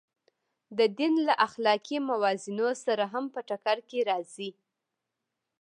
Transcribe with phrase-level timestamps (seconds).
[0.77, 4.49] د دین له اخلاقي موازینو سره هم په ټکر کې راځي.